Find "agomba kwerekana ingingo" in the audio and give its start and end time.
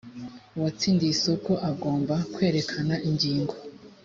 1.69-3.53